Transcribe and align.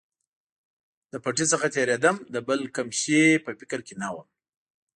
له 1.11 1.17
پټۍ 1.23 1.45
څخه 1.51 1.67
تېرېدم، 1.75 2.15
د 2.33 2.35
بل 2.47 2.59
کوم 2.75 2.89
شي 2.99 3.21
په 3.45 3.51
فکر 3.59 3.79
کې 3.87 3.93
نه 4.01 4.07
ووم. 4.13 4.27